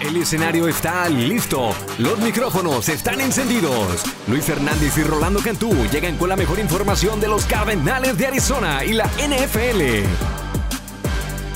[0.00, 1.70] El escenario está listo.
[1.98, 4.02] Los micrófonos están encendidos.
[4.26, 8.84] Luis Fernández y Rolando Cantú llegan con la mejor información de los Cardenales de Arizona
[8.84, 10.06] y la NFL.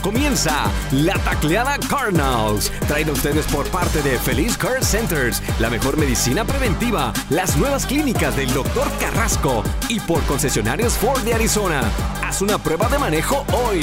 [0.07, 5.97] Comienza la tacleada Cardinals, traído a ustedes por parte de Feliz Care Centers, la mejor
[5.97, 8.89] medicina preventiva, las nuevas clínicas del Dr.
[9.01, 11.83] Carrasco y por concesionarios Ford de Arizona.
[12.27, 13.79] Haz una prueba de manejo hoy.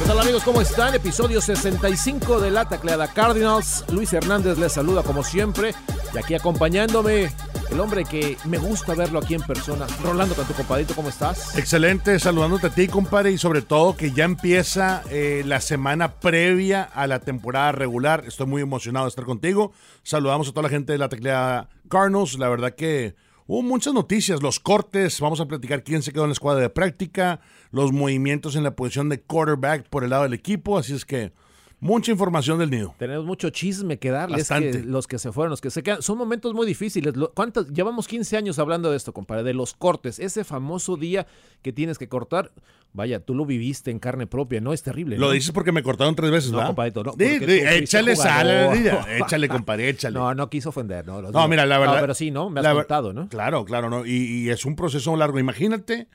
[0.00, 0.42] ¿Qué tal amigos?
[0.42, 0.92] ¿Cómo están?
[0.92, 3.84] Episodio 65 de la tacleada Cardinals.
[3.92, 5.72] Luis Hernández les saluda como siempre
[6.12, 7.30] y aquí acompañándome
[7.70, 9.86] el hombre que me gusta verlo aquí en persona.
[10.02, 11.56] Rolando, tanto compadito, ¿cómo estás?
[11.56, 16.82] Excelente, saludándote a ti, compadre, y sobre todo que ya empieza eh, la semana previa
[16.82, 18.24] a la temporada regular.
[18.26, 19.70] Estoy muy emocionado de estar contigo.
[20.02, 22.36] Saludamos a toda la gente de la tecleada Cardinals.
[22.36, 23.14] La verdad que
[23.46, 26.70] hubo muchas noticias, los cortes, vamos a platicar quién se quedó en la escuadra de
[26.70, 31.04] práctica, los movimientos en la posición de quarterback por el lado del equipo, así es
[31.04, 31.32] que
[31.80, 32.94] mucha información del nido.
[32.98, 34.38] Tenemos mucho chisme que darles.
[34.48, 34.70] Bastante.
[34.82, 36.02] que los que se fueron, los que se quedan.
[36.02, 37.14] Son momentos muy difíciles.
[37.34, 37.68] ¿Cuántas?
[37.68, 40.18] Llevamos 15 años hablando de esto, compadre, de los cortes.
[40.18, 41.26] Ese famoso día
[41.62, 42.52] que tienes que cortar.
[42.92, 44.72] Vaya, tú lo viviste en carne propia, ¿no?
[44.72, 45.18] Es terrible.
[45.18, 46.68] Lo dices porque me cortaron tres veces, No, ¿verdad?
[46.70, 48.48] compadrito, no, fuiste échale sal,
[49.20, 50.14] échale, compadre, échale.
[50.18, 51.20] No, no quiso ofender, ¿no?
[51.20, 51.48] No, digo.
[51.48, 51.96] mira, la verdad.
[51.96, 52.48] No, pero sí, ¿no?
[52.48, 53.28] Me has contado, ¿no?
[53.28, 54.06] Claro, claro, ¿no?
[54.06, 55.38] Y, y es un proceso largo.
[55.38, 56.08] Imagínate,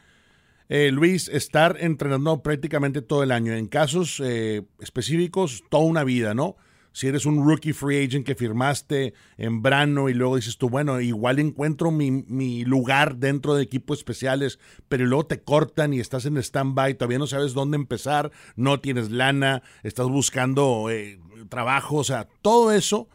[0.74, 3.52] eh, Luis, estar entrenando prácticamente todo el año.
[3.54, 6.56] En casos eh, específicos, toda una vida, ¿no?
[6.94, 11.02] Si eres un rookie free agent que firmaste en verano y luego dices tú, bueno,
[11.02, 16.26] igual encuentro mi, mi lugar dentro de equipos especiales, pero luego te cortan y estás
[16.26, 21.20] en stand-by, todavía no sabes dónde empezar, no tienes lana, estás buscando eh,
[21.50, 23.10] trabajo, o sea, todo eso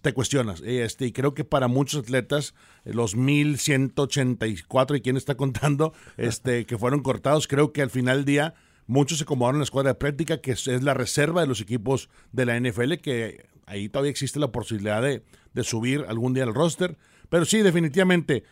[0.00, 0.62] te cuestionas.
[0.64, 6.66] Este, y creo que para muchos atletas, eh, los 1184 y quién está contando, este,
[6.66, 8.54] que fueron cortados, creo que al final del día
[8.86, 11.60] muchos se acomodaron en la escuadra de práctica, que es, es la reserva de los
[11.60, 15.22] equipos de la NFL, que ahí todavía existe la posibilidad de,
[15.52, 16.98] de subir algún día al roster.
[17.28, 18.44] Pero sí, definitivamente,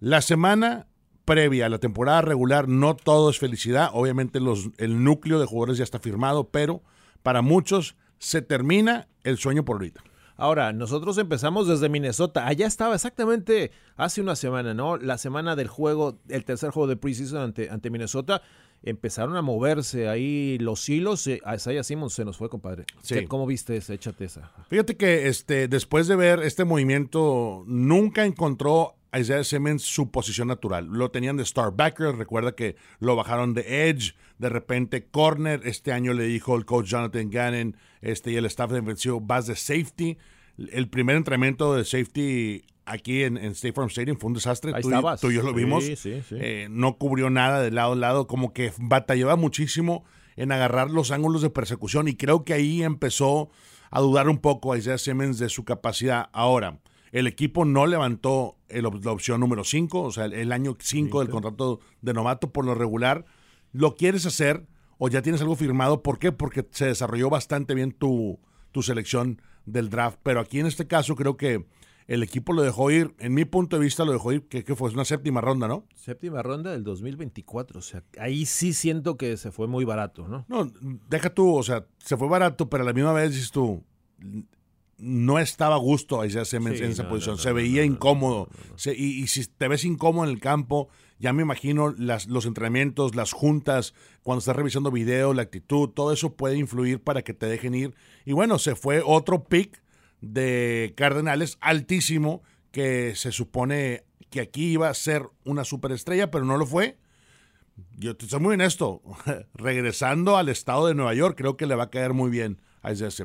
[0.00, 0.86] la semana
[1.24, 3.90] previa a la temporada regular no todo es felicidad.
[3.92, 6.82] Obviamente los, el núcleo de jugadores ya está firmado, pero
[7.22, 10.02] para muchos se termina el sueño por ahorita.
[10.40, 12.46] Ahora, nosotros empezamos desde Minnesota.
[12.46, 14.96] Allá estaba exactamente hace una semana, ¿no?
[14.96, 18.40] La semana del juego, el tercer juego de preseason ante, ante Minnesota.
[18.82, 21.26] Empezaron a moverse ahí los hilos.
[21.26, 22.84] eh, A Isaiah Simmons se nos fue, compadre.
[23.02, 23.14] Sí.
[23.14, 23.94] ¿Qué- ¿Cómo viste esa?
[23.94, 24.52] Échate esa.
[24.68, 30.48] Fíjate que este, después de ver este movimiento, nunca encontró a Isaiah Simmons su posición
[30.48, 30.86] natural.
[30.86, 35.62] Lo tenían de star backer, recuerda que lo bajaron de edge, de repente corner.
[35.64, 39.56] Este año le dijo el coach Jonathan Gannon este, y el staff defensivo, vas de
[39.56, 40.18] safety.
[40.70, 44.72] El primer entrenamiento de safety aquí en, en State Farm Stadium fue un desastre.
[44.74, 45.20] Ahí tú, y- estabas.
[45.20, 45.84] tú y yo lo vimos.
[45.84, 46.22] sí, sí.
[46.30, 50.04] Eh, no cubrió nada de lado a lado, como que batallaba muchísimo
[50.36, 53.50] en agarrar los ángulos de persecución y creo que ahí empezó
[53.90, 56.28] a dudar un poco a Isaiah Simmons de su capacidad.
[56.32, 56.78] Ahora,
[57.10, 61.20] el equipo no levantó el la opción número 5, o sea, el, el año 5
[61.20, 63.24] del contrato de novato por lo regular.
[63.72, 64.66] ¿Lo quieres hacer
[64.98, 66.02] o ya tienes algo firmado?
[66.02, 66.32] ¿Por qué?
[66.32, 68.38] Porque se desarrolló bastante bien tu,
[68.72, 71.66] tu selección del draft, pero aquí en este caso creo que
[72.08, 74.74] el equipo lo dejó ir, en mi punto de vista lo dejó ir, que, que
[74.74, 75.84] fue una séptima ronda, ¿no?
[75.94, 77.78] Séptima ronda del 2024.
[77.78, 80.44] O sea, ahí sí siento que se fue muy barato, ¿no?
[80.48, 80.72] No,
[81.08, 83.84] deja tú, o sea, se fue barato, pero a la misma vez dices tú,
[84.98, 88.48] no estaba a gusto Simmons Sí, en esa no, posición, no, se veía incómodo.
[88.74, 90.88] Se- y, y si te ves incómodo en el campo,
[91.20, 96.12] ya me imagino las, los entrenamientos, las juntas, cuando estás revisando video, la actitud, todo
[96.12, 97.94] eso puede influir para que te dejen ir.
[98.24, 99.82] Y bueno, se fue otro pick
[100.20, 106.56] de Cardenales altísimo que se supone que aquí iba a ser una superestrella, pero no
[106.56, 106.98] lo fue.
[107.96, 109.02] Yo te soy muy honesto.
[109.54, 112.60] Regresando al estado de Nueva York, creo que le va a caer muy bien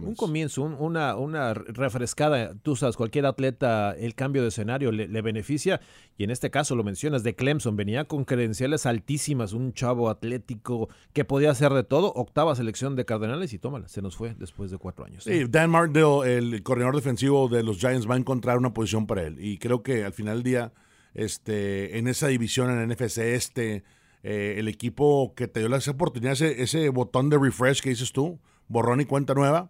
[0.09, 2.53] Un comienzo, un- una, una refrescada.
[2.63, 5.79] Tú sabes, cualquier atleta, el cambio de escenario le, le beneficia.
[6.17, 10.89] Y en este caso lo mencionas, de Clemson, venía con credenciales altísimas, un chavo atlético
[11.13, 12.11] que podía hacer de todo.
[12.15, 15.23] Octava selección de Cardenales y tómala, se nos fue después de cuatro años.
[15.23, 19.23] Sí, Dan Martindale, el coordinador defensivo de los Giants, va a encontrar una posición para
[19.23, 19.37] él.
[19.39, 20.73] Y creo que al final del día,
[21.13, 23.83] este, en esa división, en el NFC este,
[24.23, 28.11] eh, el equipo que te dio esa oportunidad, ese, ese botón de refresh que dices
[28.11, 28.39] tú,
[28.73, 29.69] borrón y cuenta nueva,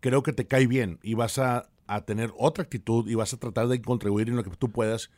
[0.00, 3.36] creo que te cae bien y vas a, a tener otra actitud y vas a
[3.36, 5.10] tratar de contribuir en lo que tú puedas.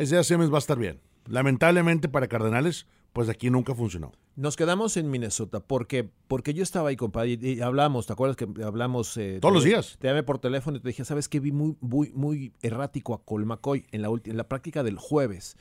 [0.00, 1.00] Isaiah Simmons va a estar bien.
[1.26, 4.12] Lamentablemente para Cardenales, pues aquí nunca funcionó.
[4.36, 8.46] Nos quedamos en Minnesota porque, porque yo estaba ahí, compadre, y, hablamos, ¿te acuerdas que
[8.64, 9.16] hablamos?
[9.16, 9.96] eh, Todos te- los días.
[10.00, 11.38] Te llamé por teléfono y te dije, ¿sabes qué?
[11.40, 15.56] Vi muy, muy, muy errático a Colmacoy en la, en la práctica del jueves.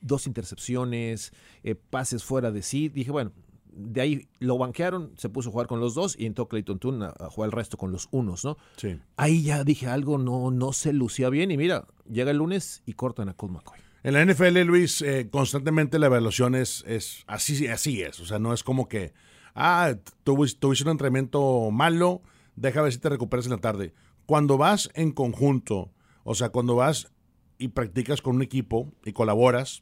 [0.00, 1.32] dos intercepciones,
[1.62, 2.88] eh, pases fuera de sí.
[2.88, 3.32] Dije, bueno,
[3.76, 7.02] de ahí lo banquearon, se puso a jugar con los dos y entró Clayton Toon
[7.02, 8.56] a, jugar el resto con los unos, ¿no?
[8.76, 8.98] Sí.
[9.16, 12.94] Ahí ya dije algo, no, no se lucía bien y mira, llega el lunes y
[12.94, 13.78] cortan a Colt McCoy.
[14.04, 18.20] En la NFL, Luis, eh, constantemente la evaluación es, es así, así es.
[18.20, 19.14] O sea, no es como que,
[19.54, 19.94] ah,
[20.24, 22.20] tuviste, un entrenamiento malo,
[22.54, 23.94] deja ver si te recuperas en la tarde.
[24.26, 25.90] Cuando vas en conjunto,
[26.22, 27.12] o sea, cuando vas
[27.56, 29.80] y practicas con un equipo y colaboras,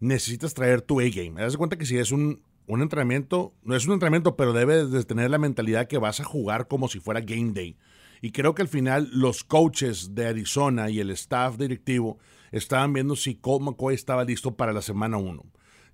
[0.00, 1.32] necesitas traer tu A-game.
[1.32, 4.90] Me das cuenta que si es un, un entrenamiento, no es un entrenamiento, pero debes
[4.90, 7.76] de tener la mentalidad que vas a jugar como si fuera game day.
[8.22, 12.18] Y creo que al final los coaches de Arizona y el staff directivo
[12.50, 15.44] estaban viendo si Colt McCoy estaba listo para la semana 1.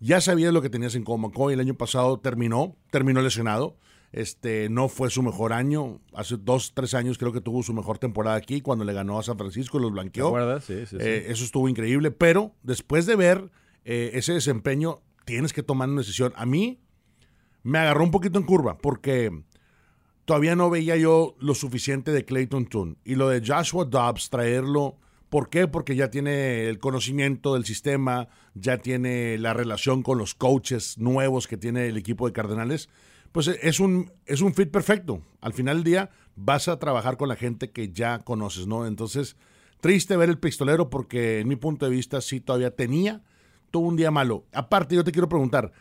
[0.00, 3.76] Ya sabías lo que tenías en Colt McCoy, el año pasado terminó, terminó lesionado.
[4.12, 6.00] Este, no fue su mejor año.
[6.12, 9.22] Hace dos, tres años creo que tuvo su mejor temporada aquí cuando le ganó a
[9.22, 10.60] San Francisco y los blanqueó.
[10.60, 12.10] Sí, sí, eh, eso estuvo increíble.
[12.10, 13.50] Pero después de ver
[13.84, 16.32] eh, ese desempeño, tienes que tomar una decisión.
[16.36, 16.80] A mí
[17.62, 19.44] me agarró un poquito en curva porque
[20.24, 22.98] todavía no veía yo lo suficiente de Clayton Toon.
[23.04, 24.98] Y lo de Joshua Dobbs, traerlo
[25.32, 25.66] ¿Por qué?
[25.66, 31.48] Porque ya tiene el conocimiento del sistema, ya tiene la relación con los coaches nuevos
[31.48, 32.90] que tiene el equipo de Cardenales.
[33.32, 35.22] Pues es un, es un fit perfecto.
[35.40, 38.86] Al final del día vas a trabajar con la gente que ya conoces, ¿no?
[38.86, 39.36] Entonces,
[39.80, 43.22] triste ver el pistolero porque en mi punto de vista sí todavía tenía,
[43.72, 44.46] tuvo un día malo.
[44.52, 45.72] Aparte, yo te quiero preguntar,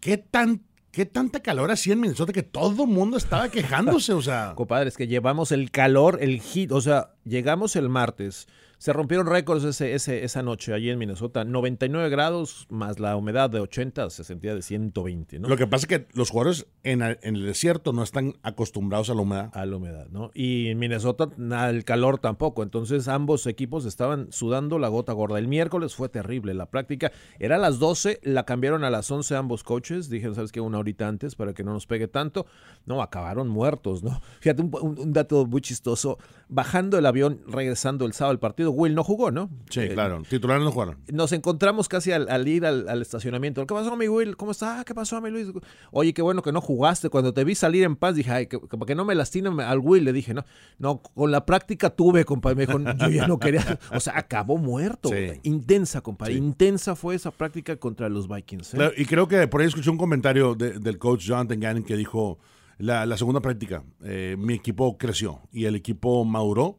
[0.00, 4.14] ¿qué tan ¿Qué tanta calor hacía en Minnesota que todo el mundo estaba quejándose?
[4.14, 4.52] O sea.
[4.56, 6.72] Compadre, es que llevamos el calor, el hit.
[6.72, 8.48] O sea, llegamos el martes.
[8.78, 11.44] Se rompieron récords ese, ese, esa noche allí en Minnesota.
[11.44, 15.48] 99 grados más la humedad de 80 se sentía de 120, ¿no?
[15.48, 19.22] Lo que pasa es que los jugadores en, el desierto no están acostumbrados a la
[19.22, 19.50] humedad.
[19.52, 20.30] A la humedad, ¿no?
[20.32, 21.28] Y en Minnesota
[21.68, 22.62] el calor tampoco.
[22.62, 25.38] Entonces ambos equipos estaban sudando la gota gorda.
[25.38, 27.10] El miércoles fue terrible la práctica.
[27.38, 30.08] Era a las 12, la cambiaron a las 11 ambos coaches.
[30.08, 30.60] Dijeron, ¿sabes qué?
[30.60, 32.46] Una horita antes para que no nos pegue tanto.
[32.86, 34.20] No, acabaron muertos, ¿no?
[34.40, 36.18] Fíjate, un, dato muy chistoso.
[36.48, 39.50] Bajando el avión, regresando el sábado al partido, Will no jugó, ¿no?
[39.70, 40.22] Sí, eh, claro.
[40.28, 40.98] Titulares no jugaron.
[41.12, 43.66] Nos encontramos casi al, ir al, estacionamiento.
[43.66, 44.36] ¿Qué pasó, mi Will?
[44.36, 44.84] ¿Cómo está?
[44.84, 45.48] ¿Qué pasó, mi Luis?
[45.90, 47.10] Oye, qué bueno que no jugaste.
[47.10, 50.04] Cuando te vi salir en paz, dije, ay, que, que no me lastimen al Will.
[50.04, 50.44] Le dije, no,
[50.78, 52.56] no, con la práctica tuve, compadre.
[52.56, 53.78] Me dijo, yo ya no quería.
[53.92, 55.10] O sea, acabó muerto.
[55.42, 56.34] Intensa, compadre.
[56.34, 58.74] Intensa fue esa práctica contra los Vikings.
[58.74, 58.92] ¿eh?
[58.96, 62.38] y creo que por ahí escuché un comentario del coach Jonathan Gannon que dijo.
[62.78, 66.78] La, segunda práctica, eh, mi equipo creció y el equipo maduró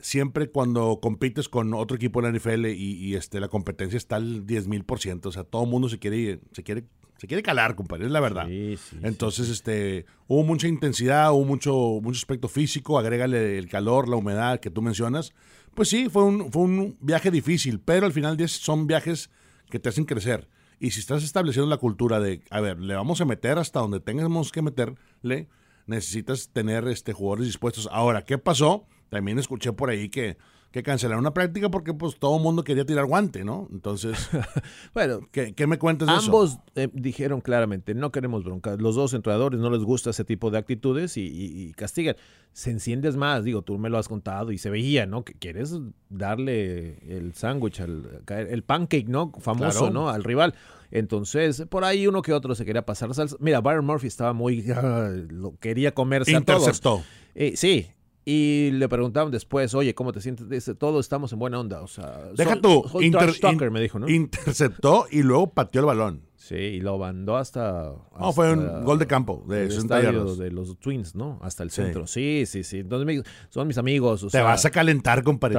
[0.00, 4.46] siempre cuando compites con otro equipo en la NFL y, este, la competencia está al
[4.46, 6.84] 10 mil por ciento, o sea, todo el mundo se quiere, se quiere,
[7.18, 8.48] se quiere calar, compadre, es la verdad.
[9.02, 14.60] Entonces, este, hubo mucha intensidad, hubo mucho, mucho aspecto físico, agrégale el calor, la humedad
[14.60, 15.32] que tú mencionas.
[15.74, 19.30] Pues sí, fue un, fue un viaje difícil, pero al final son viajes
[19.70, 20.48] que te hacen crecer.
[20.80, 24.00] Y si estás estableciendo la cultura de, a ver, le vamos a meter hasta donde
[24.00, 25.48] tengamos que meterle,
[25.86, 27.88] necesitas tener este, jugadores dispuestos.
[27.92, 28.86] Ahora, ¿qué pasó?
[29.10, 30.38] También escuché por ahí que,
[30.70, 33.68] que cancelaron una práctica porque pues todo el mundo quería tirar guante, ¿no?
[33.72, 34.16] Entonces,
[34.94, 36.58] bueno, ¿qué, me cuentas de ambos eso?
[36.58, 38.76] Ambos eh, dijeron claramente, no queremos bronca.
[38.76, 42.14] Los dos entrenadores no les gusta ese tipo de actitudes y, castigan.
[42.52, 45.24] Se enciendes más, digo, tú me lo has contado y se veía, ¿no?
[45.24, 45.76] Que quieres
[46.08, 49.32] darle el sándwich, el, el pancake, ¿no?
[49.40, 50.08] Famoso, ¿no?
[50.08, 50.54] Al rival.
[50.92, 53.36] Entonces, por ahí uno que otro se quería pasar salsa.
[53.40, 54.62] Mira, Byron Murphy estaba muy...
[55.28, 56.82] lo quería comerse a todos.
[57.34, 57.88] Eh, sí,
[58.24, 60.48] y le preguntaban después, oye, ¿cómo te sientes?
[60.48, 61.80] Dice, todos estamos en buena onda.
[61.80, 62.84] O sea, Deja tú,
[63.70, 64.08] me dijo, ¿no?
[64.08, 66.22] Interceptó y luego pateó el balón.
[66.36, 67.92] Sí, y lo mandó hasta.
[68.18, 71.38] No, fue un gol de campo de el estadio de los Twins, ¿no?
[71.42, 72.06] Hasta el centro.
[72.06, 72.78] Sí, sí, sí.
[72.78, 74.26] Entonces son mis amigos.
[74.30, 75.56] te vas a calentar, compadre.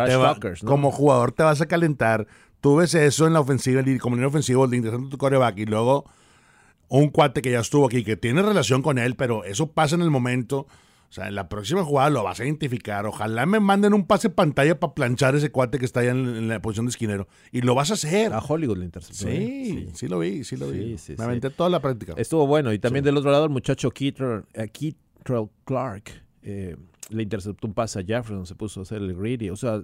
[0.66, 2.28] Como jugador te vas a calentar.
[2.62, 5.66] Tú ves eso en la ofensiva, como en el ofensivo, de interesante tu coreback y
[5.66, 6.06] luego
[6.90, 10.02] un cuate que ya estuvo aquí, que tiene relación con él, pero eso pasa en
[10.02, 10.68] el momento.
[11.12, 13.06] O sea, en la próxima jugada lo vas a identificar.
[13.06, 16.62] Ojalá me manden un pase pantalla para planchar ese cuate que está allá en, la
[16.62, 17.28] posición de esquinero.
[17.52, 18.32] Y lo vas a hacer.
[18.32, 19.24] A Hollywood le interceptó.
[19.24, 19.64] Sí, ¿eh?
[19.66, 20.96] sí, sí, lo vi, sí lo vi.
[21.18, 22.14] me aventé toda la práctica.
[22.16, 22.72] Estuvo bueno.
[22.72, 24.72] Y también del otro lado, el muchacho Keatrell eh,
[25.66, 26.24] Clark.
[26.44, 26.78] Eh,
[27.12, 29.50] le interceptó un pase a Jefferson, se puso a hacer el greedy.
[29.50, 29.82] O sea,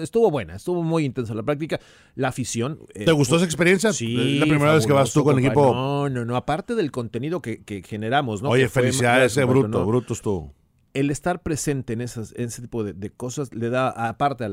[0.00, 1.80] estuvo buena, estuvo muy intensa la práctica.
[2.14, 2.78] La afición.
[2.92, 3.92] ¿Te gustó esa experiencia?
[3.92, 4.38] Sí.
[4.38, 5.74] la primera vez que vas tú con el equipo.
[5.74, 6.36] No, no, no.
[6.36, 8.50] Aparte del contenido que, generamos, ¿no?
[8.50, 10.54] Oye, felicidades, ese bruto, bruto estuvo
[10.92, 14.48] el estar presente en, esas, ese tipo de, cosas le da, aparte a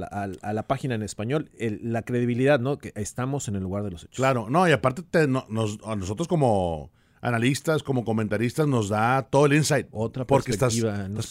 [0.54, 2.78] la, página en español, la credibilidad, ¿no?
[2.78, 4.18] Que estamos en el lugar de los hechos.
[4.18, 6.92] Claro, no, y aparte a nosotros como
[7.28, 9.88] analistas, como comentaristas, nos da todo el insight.
[9.92, 10.76] Otra porque estás,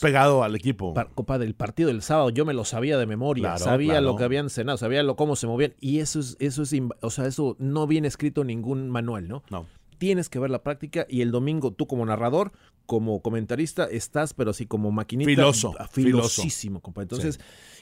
[0.00, 0.94] pegado al equipo.
[1.14, 4.06] Copa del partido del sábado, yo me lo sabía de memoria, Claro, sabía claro.
[4.06, 7.10] lo que habían cenado, sabía lo cómo se movían y eso es eso es o
[7.10, 9.42] sea, eso no viene escrito en ningún manual, ¿no?
[9.50, 9.66] No.
[9.98, 12.52] Tienes que ver la práctica y el domingo tú como narrador,
[12.84, 17.02] como comentarista estás pero así como maquinita Filoso, ah, filosísimo, compa.
[17.02, 17.40] Entonces,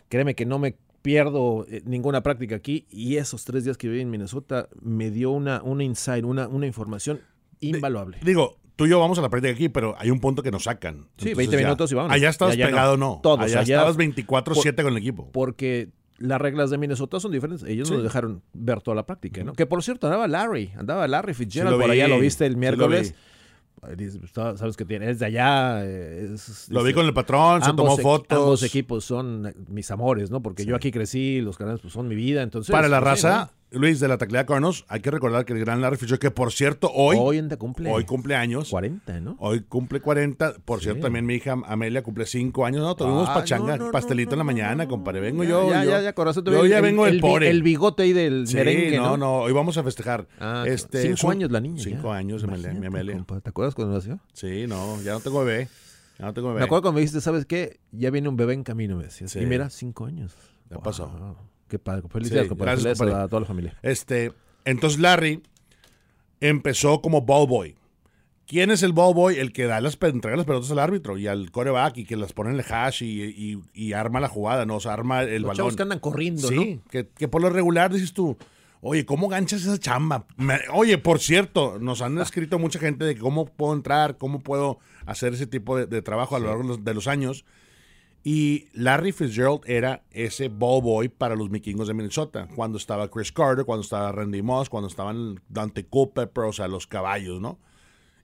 [0.09, 4.00] créeme que no me pierdo eh, ninguna práctica aquí y esos tres días que viví
[4.00, 7.21] en Minnesota me dio una, una insight, una, una información
[7.68, 8.18] invaluable.
[8.23, 10.64] Digo, tú y yo vamos a la práctica aquí, pero hay un punto que nos
[10.64, 11.06] sacan.
[11.18, 12.14] Sí, 20 ya- minutos y vámonos.
[12.16, 12.71] Allá estabas allá no.
[12.71, 13.21] pegado, no.
[13.23, 15.30] Todos, allá, allá- estabas 24-7 con el equipo.
[15.33, 17.66] porque las reglas de Minnesota son diferentes.
[17.68, 17.94] Ellos Sí.
[17.94, 19.52] nos dejaron ver toda la práctica, ¿no?
[19.52, 22.59] Que por cierto andaba Larry, andaba Larry Fitzgerald, Sí por allá lo viste el sí
[22.59, 23.14] miércoles.
[23.97, 25.85] dices, "Está- Sabes que tiene, es de allá.
[25.85, 28.38] es- Lo es- vi con el patrón, se tomó fotos.
[28.38, 30.40] Ambos equipos son mis amores, ¿no?
[30.40, 32.73] Porque yo aquí crecí, los canales pues, son mi vida, entonces.
[32.73, 35.61] Para la pues, sí, raza, Luis, de la taclea Cardinals, hay que recordar que el
[35.61, 37.90] gran Larry Fitzgerald, que por cierto, hoy, Hoy de cumple.
[37.90, 38.71] hoy cumple años.
[38.71, 39.37] 40, ¿no?
[39.38, 40.54] Hoy cumple 40.
[40.64, 40.85] Por Sí.
[40.85, 42.83] cierto, también mi hija Amelia cumple 5 años.
[42.83, 45.21] No, tuvimos Ah, pachanga, no, no, pastelito no, en la mañana, compadre.
[45.21, 45.71] Vengo ya, yo.
[45.71, 46.45] Ya, yo, ya, ya, corazón.
[46.45, 47.50] yo el- ya vengo el, pobre.
[47.50, 49.38] El bigote ahí del Sí, merengue, no, ¿no?
[49.40, 50.26] hoy vamos a festejar.
[50.40, 51.83] Ah, este, cinco años la niña.
[51.83, 52.16] Cinco ya.
[52.16, 53.14] años, Amelia, mi Amelia.
[53.14, 54.21] compa, ¿Te acuerdas cuando nació?
[54.33, 55.69] Sí, no, ya no tengo bebé.
[56.19, 56.61] Ya no tengo bebé.
[56.61, 57.81] Me acuerdo cuando me dijiste, ¿sabes qué?
[57.90, 59.33] Ya viene un bebé en camino, me decías.
[59.33, 59.40] Sí.
[59.40, 60.33] Y mira, cinco años.
[60.71, 61.11] Ya pasó.
[61.75, 62.02] Qué padre.
[62.09, 62.71] Felicidades, Sí, compadre.
[62.73, 63.25] gracias, Felicidades compadre.
[63.25, 63.75] a toda la familia.
[63.83, 64.33] Este,
[64.64, 65.43] entonces Larry
[66.40, 67.75] empezó como ball boy.
[68.47, 69.37] ¿Quién es el ball boy?
[69.38, 72.33] El que da las, entrega las pelotas al árbitro y al coreback y que las
[72.33, 74.76] pone en el hash y, y- y arma la jugada, ¿no?
[74.76, 75.57] O sea, arma el Los balón.
[75.57, 78.37] chavos que andan corriendo, Sí, que, que por lo regular dices tú,
[78.83, 80.26] oye, ¿cómo ganchas esa chamba?
[80.37, 84.78] Me- oye, por cierto, nos han escrito mucha gente de cómo puedo entrar, cómo puedo
[85.07, 87.45] hacer ese tipo de, de trabajo a lo largo de los, de los años.
[88.26, 92.49] Y Larry Fitzgerald era ese ball boy para los vikingos de Minnesota.
[92.57, 96.87] Cuando estaba Chris Carter, cuando estaba Randy Moss, cuando estaban Dante Culpepper, o sea, los
[96.87, 97.59] caballos, ¿no?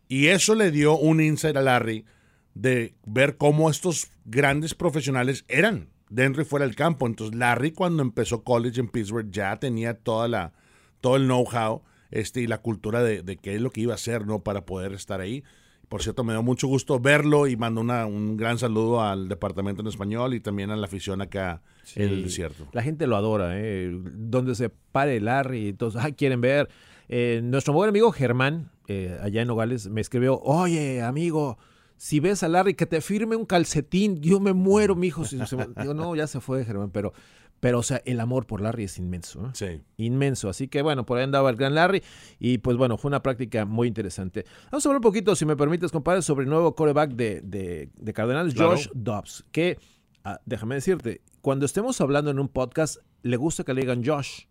[0.08, 2.06] Y eso le dio un insight a Larry
[2.54, 7.06] de ver cómo estos grandes profesionales eran dentro y fuera del campo.
[7.06, 10.54] Entonces Larry cuando empezó college en Pittsburgh ya tenía toda la,
[11.02, 13.96] todo el know-how este, y la cultura de, de qué es lo que iba a
[13.96, 14.42] hacer ¿no?
[14.42, 15.44] para poder estar ahí.
[15.90, 19.82] Por cierto, me dio mucho gusto verlo y mando una- un gran saludo al departamento
[19.82, 21.62] en español y también a la afición acá
[21.96, 22.68] en el desierto.
[22.72, 23.90] La gente lo adora, ¿eh?
[23.92, 26.68] Donde se pare Larry, todos, ay, quieren ver.
[27.08, 31.58] Eh, nuestro buen amigo Germán, eh, allá en Nogales, me escribió, oye, amigo,
[31.96, 35.24] si ves a Larry, que te firme un calcetín, yo me muero, mijo.
[35.26, 37.12] Si se me- Digo, no, ya se fue, Germán, pero,
[37.60, 39.50] pero, o sea, el amor por Larry es inmenso, ¿eh?
[39.52, 39.80] Sí.
[39.98, 40.48] inmenso.
[40.48, 42.02] Así que bueno, por ahí andaba el gran Larry
[42.38, 44.44] y pues bueno, fue una práctica muy interesante.
[44.70, 47.90] Vamos a hablar un poquito, si me permites, compadre, sobre el nuevo coreback de, de,
[47.94, 48.70] de Cardenales, Claro.
[48.72, 49.78] Josh Dobbs, que
[50.24, 54.44] ah, déjame decirte, cuando estemos hablando en un podcast, le gusta que le digan Josh,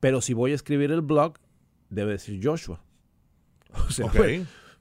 [0.00, 1.34] pero si voy a escribir el blog,
[1.90, 2.82] debe decir Joshua.
[3.86, 4.10] O sea.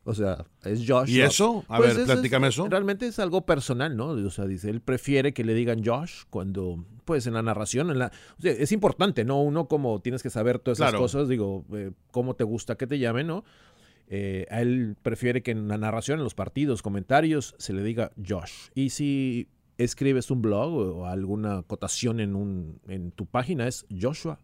[0.06, 1.10] O sea, es Josh.
[1.10, 1.64] ¿Y eso?
[1.68, 2.68] A Pues ver, es- platícame es- eso.
[2.68, 4.08] Realmente es algo personal, ¿no?
[4.10, 8.00] O sea, dice, él prefiere que le digan Josh cuando, pues en la narración, en
[8.00, 9.42] la, o sea, es importante, ¿no?
[9.42, 11.04] Uno como tienes que saber todas esas Claro.
[11.04, 13.44] cosas, digo, eh, cómo te gusta que te llamen, ¿no?
[14.08, 18.12] Eh, a él prefiere que en la narración, en los partidos, comentarios, se le diga
[18.28, 18.70] Josh.
[18.74, 24.40] Y si escribes un blog o alguna acotación en, un, en tu página, es Joshua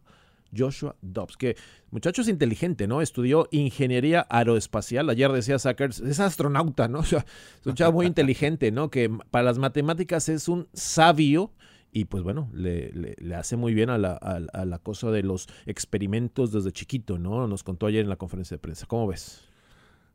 [0.56, 1.56] Joshua Dobbs, que
[1.92, 3.02] muchacho es inteligente, ¿no?
[3.02, 5.10] Estudió ingeniería aeroespacial.
[5.10, 7.00] Ayer decía Sackers, es astronauta, ¿no?
[7.02, 7.26] O sea,
[7.62, 8.90] es un chavo muy inteligente, ¿no?
[8.90, 11.52] Que para las matemáticas es un sabio
[11.92, 15.12] y pues bueno, le, le- le hace muy bien a la, a- a la cosa
[15.12, 17.48] de los experimentos desde chiquito, ¿no?
[17.48, 18.86] Nos contó ayer en la conferencia de prensa.
[18.86, 19.42] ¿Cómo ves?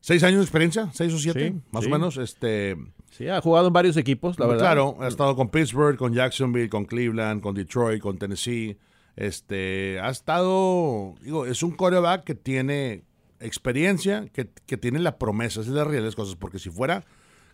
[0.02, 0.90] ¿Seis años de experiencia?
[0.94, 1.48] ¿Seis o siete?
[1.50, 1.90] Sí, más sí.
[1.90, 2.16] o menos.
[2.16, 2.76] Este,
[3.10, 4.62] Sí, ha jugado en varios equipos, la verdad.
[4.62, 8.78] Claro, ha estado con Pittsburgh, con Jacksonville, con Cleveland, con Detroit, con Tennessee.
[9.16, 13.02] Este, ha estado, digo, es un coreback que tiene
[13.40, 16.70] experiencia, que, que tiene la promesa, esa es la realidad de las cosas, porque si
[16.70, 17.04] fuera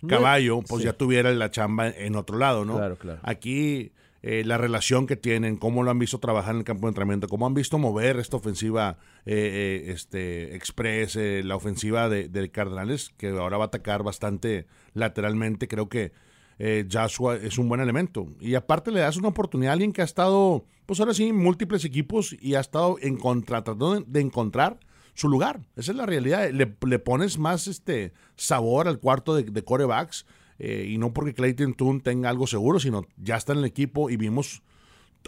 [0.06, 0.86] caballo, pues sí.
[0.86, 2.76] ya tuviera la chamba en otro lado, ¿no?
[2.76, 3.20] Claro, claro.
[3.22, 6.90] Aquí eh, la relación que tienen, cómo lo han visto trabajar en el campo de
[6.90, 12.28] entrenamiento, cómo han visto mover esta ofensiva eh, eh, este, express, eh, la ofensiva de,
[12.28, 16.12] de Cardenales, que ahora va a atacar bastante lateralmente, creo que
[16.58, 18.26] eh, Joshua es un buen elemento.
[18.40, 21.36] Y aparte le das una oportunidad a alguien que ha estado, pues ahora sí, en
[21.36, 24.80] múltiples equipos y ha estado en contra, tratando de encontrar
[25.14, 25.60] su lugar.
[25.76, 26.50] Esa es la realidad.
[26.50, 30.26] Le, le pones más este sabor al cuarto de, de corebacks
[30.58, 34.10] eh, y no porque Clayton Toon tenga algo seguro, sino ya está en el equipo
[34.10, 34.62] y vimos...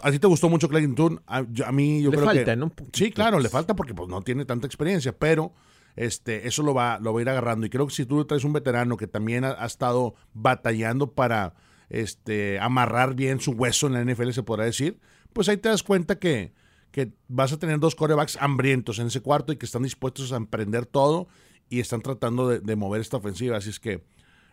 [0.01, 1.21] ¿A ti te gustó mucho Clayton Toon?
[1.27, 1.41] A,
[1.73, 2.55] mí yo Le creo falta, que...
[2.55, 2.71] ¿no?
[2.93, 5.53] Sí, claro, le falta porque pues, no tiene tanta experiencia, pero
[5.95, 7.65] este, eso lo va, lo va a ir agarrando.
[7.65, 11.53] Y creo que si tú traes un veterano que también ha, ha estado batallando para
[11.89, 14.99] este, amarrar bien su hueso en la NFL, se podrá decir,
[15.33, 16.53] pues ahí te das cuenta que,
[16.91, 20.37] que vas a tener dos corebacks hambrientos en ese cuarto y que están dispuestos a
[20.37, 21.27] emprender todo
[21.69, 23.57] y están tratando de, mover esta ofensiva.
[23.57, 24.03] Así es que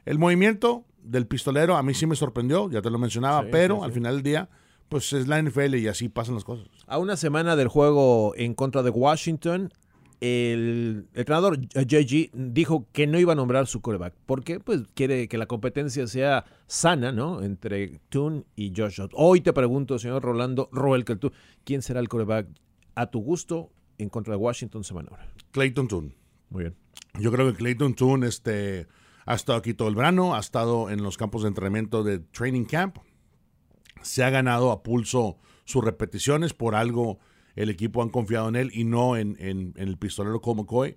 [0.05, 3.93] el movimiento del pistolero a mí sí me sorprendió, ya te lo mencionaba, pero al
[3.93, 4.49] final del día,
[4.89, 6.69] pues es la NFL y así pasan las cosas.
[6.87, 9.73] A una semana del juego en contra de Washington,
[10.21, 14.15] el entrenador JG dijo que no iba a nombrar su coreback.
[14.27, 17.43] porque Pues quiere que la competencia sea sana, ¿no?
[17.43, 19.01] Entre Toon y Josh.
[19.13, 21.05] Hoy te pregunto, señor Rolando Roel,
[21.65, 22.49] ¿quién será el coreback
[22.95, 25.33] a tu gusto en contra de Washington semana ahora?
[25.53, 26.15] Clayton Toon.
[26.51, 26.77] Muy bien.
[27.19, 28.87] Yo creo que Clayton Toon este,
[29.27, 32.65] ha estado aquí todo el verano, ha estado en los campos de entrenamiento de training
[32.65, 32.99] camp,
[34.03, 37.19] se ha ganado a pulso sus repeticiones, por algo
[37.57, 40.97] el equipo han confiado en él y no en, el pistolero como McCoy.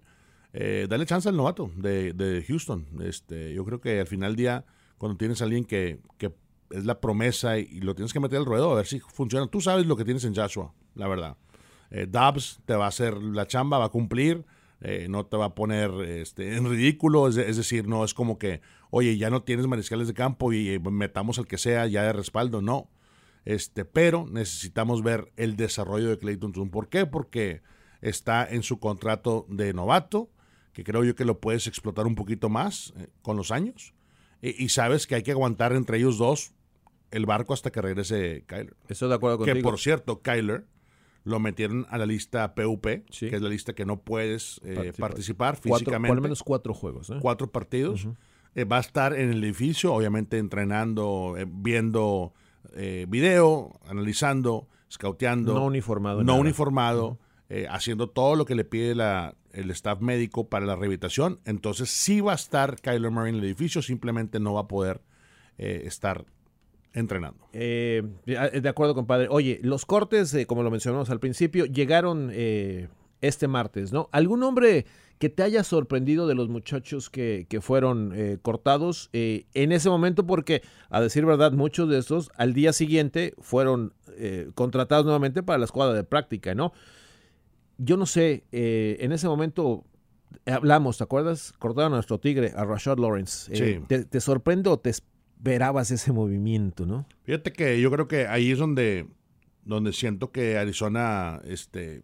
[0.51, 2.85] Eh, dale chance al novato de, Houston.
[3.01, 4.65] Este, yo creo que al final del día,
[4.97, 6.01] cuando tienes a alguien que,
[6.69, 9.59] es la promesa y, lo tienes que meter al ruedo a ver si funciona, tú
[9.61, 11.37] sabes lo que tienes en Joshua, la verdad.
[11.89, 14.45] Eh, Dubs te va a hacer la chamba, va a cumplir.
[14.81, 18.61] Eh, no te va a poner este, en ridículo, es, decir, no es como que,
[18.91, 22.61] oye, ya no tienes mariscales de campo y metamos al que sea ya de respaldo,
[22.61, 22.89] no.
[23.45, 26.69] Este, pero necesitamos ver el desarrollo de Clayton Tune.
[26.69, 27.05] ¿Por qué?
[27.05, 27.61] Porque
[28.01, 30.29] está en su contrato de novato,
[30.73, 33.93] que creo yo que lo puedes explotar un poquito más eh, con los años.
[34.41, 36.53] Y, sabes que hay que aguantar entre ellos dos
[37.11, 38.73] el barco hasta que regrese Kyler.
[38.87, 39.57] Estoy de acuerdo contigo.
[39.57, 40.65] Que por cierto, Kyler
[41.25, 45.57] lo metieron a la lista PUP, que es la lista que no puedes eh, participar.
[45.57, 46.07] físicamente.
[46.07, 47.09] por lo menos cuatro juegos.
[47.09, 47.17] ¿eh?
[47.21, 48.07] Cuatro partidos.
[48.55, 52.33] va a estar en el edificio, obviamente entrenando, viendo
[52.75, 55.53] eh, video, analizando, scouteando.
[55.53, 56.23] No uniformado.
[56.23, 60.75] No uniformado, eh, haciendo todo lo que le pide la, el staff médico para la
[60.75, 61.39] rehabilitación.
[61.45, 65.01] Entonces sí va a estar Kyler Murray en el edificio, simplemente no va a poder
[65.57, 66.25] eh, estar
[66.93, 67.47] entrenando.
[67.53, 69.27] de acuerdo, compadre.
[69.29, 72.31] Oye, los cortes, como lo mencionamos al principio, llegaron
[73.21, 74.09] este martes, ¿no?
[74.11, 74.85] ¿Algún hombre
[75.19, 80.25] que te haya sorprendido de los muchachos que, fueron eh, cortados eh, en ese momento,
[80.25, 85.59] porque a decir verdad, muchos de estos al día siguiente fueron eh, contratados nuevamente para
[85.59, 86.71] la escuadra de práctica, ¿no?
[87.77, 89.85] Yo no sé, en ese momento
[90.45, 91.53] hablamos, ¿te acuerdas?
[91.59, 93.55] Cortaron a nuestro tigre, a Rashad Lawrence.
[93.55, 93.79] Sí.
[93.87, 97.07] ¿te, ¿Te sorprende o te esperabas ese movimiento, no?
[97.23, 99.07] Fíjate que yo creo que ahí es donde,
[99.63, 102.03] donde siento que Arizona, este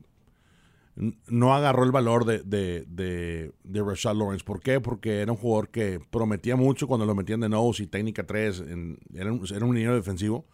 [0.96, 4.46] no agarró el valor de, de, de, Rashad Lawrence.
[4.46, 4.80] ¿Por qué?
[4.80, 8.64] Porque era un jugador que prometía mucho cuando lo metían de nose y técnica 3.
[9.14, 10.46] era, un, era un defensivo.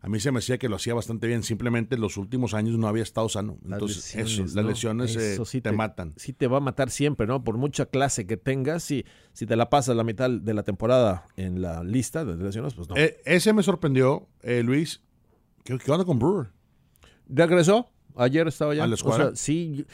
[0.00, 1.44] A mí se me decía que lo hacía bastante bien.
[1.44, 3.58] Simplemente en los últimos años no había estado sano.
[3.64, 6.14] Entonces, las lesiones, eh, te, matan.
[6.16, 7.44] Sí te va a matar siempre, ¿no?
[7.44, 11.26] Por mucha clase que tengas, si, si te la pasas la mitad de la temporada
[11.36, 12.96] en la lista de lesiones, pues no.
[12.96, 15.02] Eh, ese me sorprendió, eh, Luis.
[15.62, 16.48] ¿Qué, ¿Qué onda con Brewer?
[17.28, 17.92] ¿Regresó?
[18.16, 18.84] Ayer estaba ya.
[18.84, 19.32] ¿A la escuadra?
[19.34, 19.86] sí,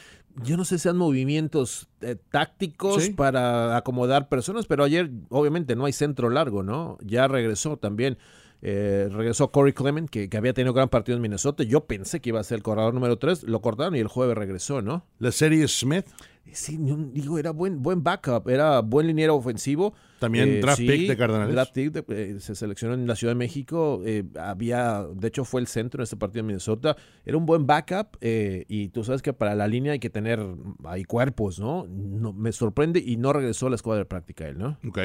[0.42, 5.84] yo no sé si sean movimientos eh, tácticos para acomodar personas, pero ayer obviamente no
[5.84, 6.98] hay centro largo, ¿no?
[7.02, 8.18] Ya regresó también.
[8.60, 11.62] Eh, regresó Corey Clement, que, que, había tenido gran partido en Minnesota.
[11.62, 13.44] Yo pensé que iba a ser el corredor número 3.
[13.44, 15.04] Lo cortaron y el jueves regresó, ¿no?
[15.18, 16.06] La serie Smith.
[16.52, 16.78] Sí,
[17.12, 19.94] digo, era buen, buen backup, era buen liniero ofensivo.
[20.18, 21.54] También eh, draft pick de Cardenales.
[21.54, 24.02] Draft pick eh, se seleccionó en la Ciudad de México.
[24.04, 26.96] Eh, había, de hecho, fue el centro en este partido en Minnesota.
[27.24, 30.44] Era un buen backup y tú sabes que para la línea hay que tener
[30.84, 31.86] hay cuerpos, ¿no?
[31.86, 32.32] ¿no?
[32.32, 34.78] Me sorprende y no regresó a la escuadra de práctica él, ¿no?
[34.86, 34.98] Ok.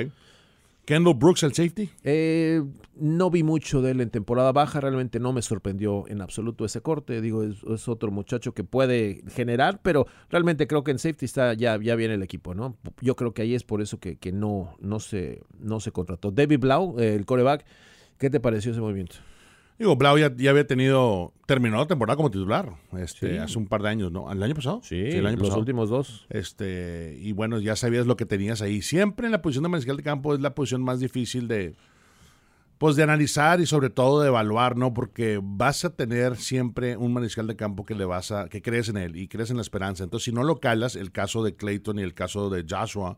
[0.86, 1.89] Kendall Brooks, el safety.
[2.04, 2.62] Eh,
[2.96, 6.82] no vi mucho de él en temporada baja, realmente no me sorprendió en absoluto ese
[6.82, 7.22] corte.
[7.22, 11.80] Digo, es, otro muchacho que puede generar, pero realmente creo que en safety está ya,
[11.82, 12.78] ya viene el equipo, ¿no?
[13.02, 16.32] Yo creo que ahí es por eso que, que no, no, se, no se contrató.
[16.32, 17.65] David Blau, el coreback,
[18.17, 19.15] ¿qué te pareció ese movimiento?
[19.80, 23.90] Digo, Blau ya, había tenido, terminado la temporada como titular, este, hace un par de
[23.90, 24.32] años, ¿no?
[24.32, 24.82] ¿El año pasado?
[24.84, 26.28] Sí, el año los últimos dos.
[26.30, 28.82] Este, y bueno, ya sabías lo que tenías ahí.
[28.82, 31.76] Siempre en la posición de mariscal de campo es la posición más difícil de,
[32.78, 34.94] pues, de analizar y sobre todo de evaluar, ¿no?
[34.94, 38.90] Porque vas a tener siempre un mariscal de campo que le vas a, que crees
[38.90, 40.04] en él y crees en la esperanza.
[40.04, 43.18] Entonces, si no lo calas, el caso de Clayton y el caso de Joshua,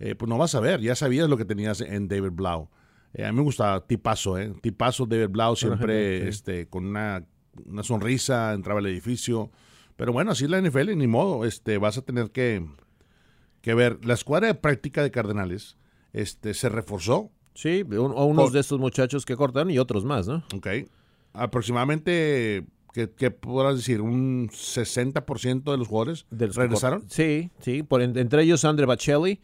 [0.00, 0.80] eh, pues no vas a ver.
[0.80, 2.68] Ya sabías lo que tenías en David Blau.
[3.14, 4.52] Eh, a mí me gusta tipazo, ¿eh?
[4.60, 7.24] Tipazo David Blau, siempre este, con una,
[7.82, 9.50] sonrisa, entraba al edificio.
[9.96, 11.44] Pero bueno, así es la NFL, ni modo.
[11.44, 12.66] Este, vas a tener que,
[13.60, 14.04] que ver.
[14.04, 15.76] La escuadra de práctica de Cardenales
[16.12, 17.30] este, se reforzó.
[17.54, 20.42] Sí, o unos de estos muchachos que cortan y otros más, ¿no?
[20.52, 20.66] Ok.
[21.32, 24.00] Aproximadamente, ¿qué, qué podrás decir?
[24.00, 27.04] ¿Un 60% de los jugadores regresaron?
[27.08, 27.84] Sí, sí.
[27.84, 29.40] Por, entre ellos Andre Bacelli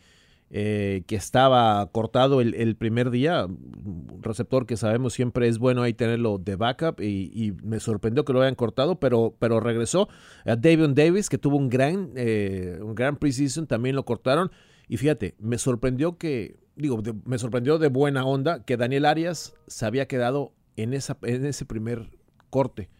[0.53, 3.47] eh, que estaba cortado el, primer día,
[4.21, 8.43] receptor que sabemos siempre es bueno ahí tenerlo de backup y, me sorprendió que lo
[8.43, 10.09] hayan cortado, pero, pero regresó.
[10.45, 14.51] A David Davis, que tuvo un gran, eh, un gran preseason, también lo cortaron.
[14.89, 19.87] Y fíjate, me sorprendió que, digo, me sorprendió de buena onda que Daniel Arias se
[19.87, 22.19] había quedado en, esa, en ese primer
[22.51, 22.91] corte.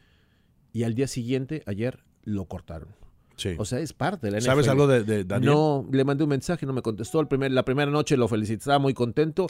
[0.73, 2.95] Y al día siguiente, ayer, lo cortaron.
[3.41, 3.55] Sí.
[3.59, 4.47] O sea, es parte de la NFL.
[4.47, 5.53] ¿Sabes algo de, Daniel?
[5.53, 7.21] No, le mandé un mensaje, no me contestó.
[7.21, 9.47] El primer, la primera noche lo felicitaba muy contento.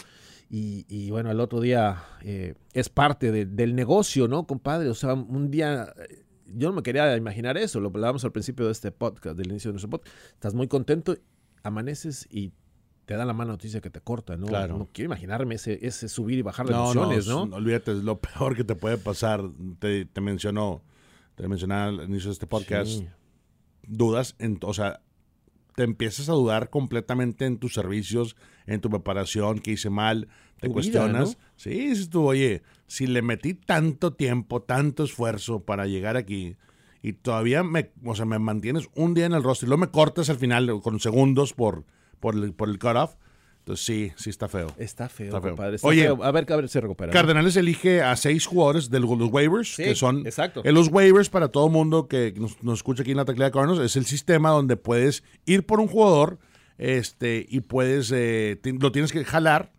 [0.48, 4.88] Y, bueno, el otro día eh, es parte del negocio, ¿no, compadre?
[4.88, 5.92] O sea, un día
[6.54, 9.70] yo no me quería imaginar eso, lo hablábamos al principio de este podcast, del inicio
[9.70, 10.14] de nuestro podcast.
[10.34, 11.16] Estás muy contento,
[11.62, 12.52] amaneces y
[13.06, 14.46] te da la mala noticia que te corta, ¿no?
[14.46, 14.78] Claro.
[14.78, 17.46] No quiero imaginarme ese, ese subir y bajar de emociones, ¿no?
[17.46, 19.42] No, olvídate, es lo peor que te puede pasar.
[19.78, 20.82] Te, te mencionó,
[21.34, 23.02] te mencionaba al inicio de este podcast.
[23.90, 25.00] Dudas, en, o sea,
[25.74, 30.28] te empiezas a dudar completamente en tus servicios, en tu preparación, que hice mal,
[30.60, 31.38] te cuestionas.
[31.56, 36.56] Sí, dices tú, oye, si le metí tanto tiempo, tanto esfuerzo para llegar aquí
[37.02, 39.90] y todavía me, o sea, me mantienes un día en el rostro y luego me
[39.90, 41.84] cortas al final con segundos por,
[42.20, 43.14] por el, por el cutoff,
[43.70, 44.66] entonces sí, sí está feo.
[44.78, 45.76] Está feo, compadre.
[45.82, 47.12] Oye, A ver, a ver se recupera.
[47.12, 50.62] Cardenales elige a seis jugadores de los waivers, que son exacto.
[50.64, 53.80] En los waivers para todo mundo que nos, escucha aquí en la tecla de Cardinals,
[53.80, 56.38] es el sistema donde puedes ir por un jugador
[56.78, 59.72] este y puedes, eh, lo tienes que jalar,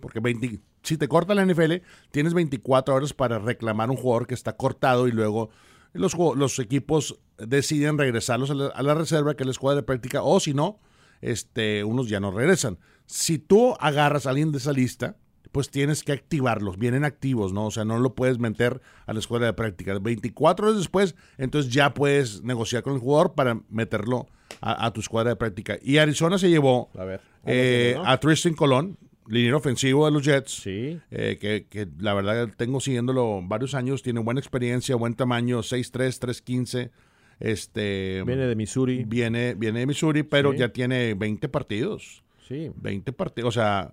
[0.00, 1.74] porque 20, si te corta la NFL,
[2.10, 5.50] tienes 24 horas para reclamar un jugador que está cortado y luego
[5.92, 10.54] los, los equipos deciden regresarlos a la, reserva, que les juega de práctica, o si
[10.54, 10.80] no,
[11.20, 12.78] este, unos ya no regresan.
[13.06, 15.16] Si tú agarras a alguien de esa lista,
[15.54, 17.66] pues tienes que activarlos, vienen activos, ¿no?
[17.66, 19.96] O sea, no lo puedes meter a la escuela de práctica.
[20.00, 24.26] 24 horas después, entonces ya puedes negociar con el jugador para meterlo
[24.60, 25.78] a, tu escuadra de práctica.
[25.80, 30.62] Y Arizona se llevó a, ver, eh, a Tristan Colón, liniero ofensivo de los Jets,
[30.62, 31.00] sí.
[31.12, 36.18] Eh, que, que, la verdad tengo siguiéndolo varios años, tiene buena experiencia, buen tamaño, 6'3",
[36.18, 36.90] 3'15",
[37.38, 39.04] este, viene de Missouri.
[39.04, 42.23] Viene, viene de Missouri, pero ya tiene 20 partidos.
[42.46, 42.70] Sí.
[42.76, 43.48] 20 partidos.
[43.48, 43.92] O sea,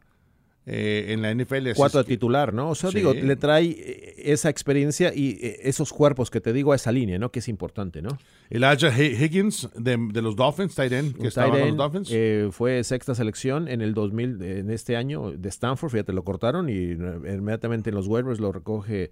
[0.67, 1.71] eh, en la NFL.
[1.75, 2.69] Cuatro de titular, ¿no?
[2.69, 6.71] O sea, digo, le trae eh, esa experiencia y eh, esos cuerpos que te digo
[6.71, 7.31] a esa línea, ¿no?
[7.31, 8.19] Que es importante, ¿no?
[8.51, 12.55] Elijah Higgins de, los Dolphins, tight end, que estaba con los Dolphins.
[12.55, 16.91] fue sexta selección en el 2000, en este año de Stanford, fíjate, lo cortaron y
[16.91, 19.09] inmediatamente en los waivers lo recoge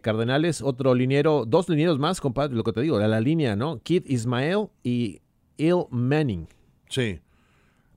[0.00, 0.62] Cardenales.
[0.62, 3.78] Otro liniero, dos linieros más, compadre, lo que te digo, de la línea, ¿no?
[3.78, 5.20] Kid Ismael y
[5.58, 6.48] Il Manning.
[6.88, 7.20] Sí.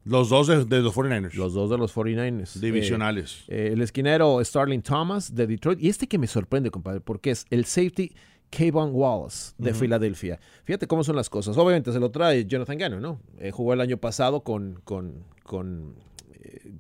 [0.06, 1.34] Los dos de, los 49ers.
[1.34, 2.60] Los dos de los 49ers.
[2.60, 3.44] Divisionales.
[3.48, 5.82] Eh, eh, el esquinero Starling Thomas de Detroit.
[5.82, 8.14] Y este que me sorprende, compadre, porque es el safety
[8.52, 10.40] Kayvon Wallace de Filadelfia.
[10.64, 11.58] Fíjate cómo son las cosas.
[11.58, 13.20] Obviamente se lo trae Jonathan Gannon, ¿no?
[13.40, 15.96] Eh, jugó el año pasado con, con, con,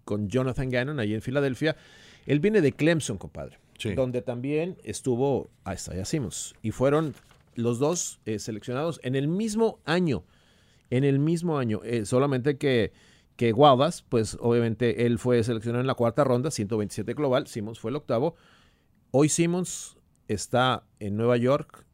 [0.03, 1.75] con Jonathan Gannon ahí en Filadelfia.
[2.27, 3.57] Él viene de Clemson, compadre.
[3.95, 6.53] Donde también estuvo a Isaiah Simmons.
[6.61, 7.15] Y fueron
[7.55, 10.23] los dos seleccionados en el mismo año.
[10.91, 11.81] En el mismo año.
[12.05, 12.93] solamente que
[13.35, 17.91] que Wallace, pues obviamente él fue seleccionado en la cuarta ronda, 127 global, Simmons fue
[17.91, 18.35] el octavo.
[19.11, 21.85] Hoy Simmons está en Nueva York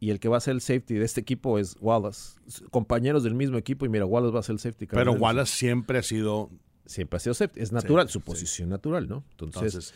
[0.00, 2.38] y el que va a ser el safety de este equipo es Wallace.
[2.70, 4.86] Compañeros del mismo equipo y mira, Wallace va a ser el safety.
[4.86, 6.50] Pero Wallace siempre ha sido...
[6.86, 7.60] Siempre ha sido safety.
[7.60, 9.22] Es natural, su posición natural, ¿no?
[9.32, 9.92] Entonces...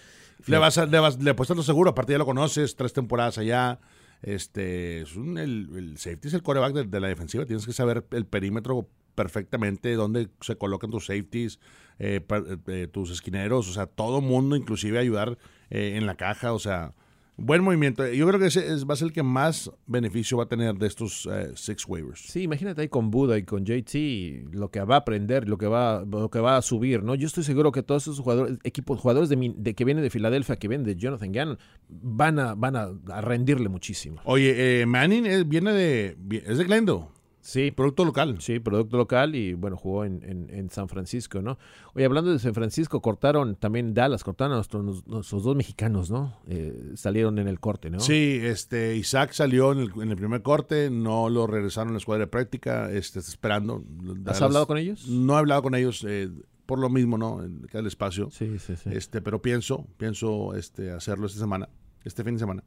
[0.47, 3.81] le, vas a, le, vas, le lo seguro, aparte ya lo conoces, tres temporadas allá.
[4.21, 7.47] Este, es un, el, safety es el coreback de, de, la defensiva.
[7.47, 11.59] Tienes que saber el perímetro perfectamente dónde se colocan tus safeties,
[11.99, 12.21] eh,
[12.67, 15.39] eh, tus esquineros, o sea, todo mundo, inclusive ayudar
[15.71, 16.95] eh, en la caja, o sea,
[17.37, 18.07] buen movimiento.
[18.09, 20.87] Yo creo que ese va a ser el que más beneficio va a tener de
[20.87, 22.21] estos six waivers.
[22.21, 25.67] Sí, imagínate ahí con Buda y con JT lo que va a aprender, lo que
[25.67, 27.15] va, lo que va a subir, ¿no?
[27.15, 30.69] Yo estoy seguro que todos esos jugadores, equipos, jugadores de, que vienen de Filadelfia, que
[30.69, 34.21] vienen de Jonathan Gannon, van a, van a, rendirle muchísimo.
[34.25, 37.05] Oye, Manning viene de, es de Glendale.
[37.43, 37.73] Sí.
[37.73, 38.37] Producto local.
[38.41, 41.59] Sí, producto local y bueno, jugó en, San Francisco, ¿no?
[41.95, 46.39] Oye, hablando de San Francisco, cortaron también Dallas, cortaron a nuestros, dos mexicanos, ¿no?
[46.47, 48.01] Eh, salieron en el corte, ¿no?
[48.01, 52.29] Sí, este, Isaac salió en el, primer corte, no lo regresaron a la escuadra de
[52.29, 53.85] práctica, este, está esperando.
[54.27, 55.09] ¿Has hablado con ellos?
[55.09, 56.31] No he hablado con ellos, eh,
[56.65, 57.43] por lo mismo, ¿no?
[57.43, 58.31] En el espacio.
[58.31, 58.91] Sí, sí, sí.
[58.93, 61.69] Este, pero pienso, pienso este, hacerlo esta semana,
[62.05, 62.63] este fin de semana.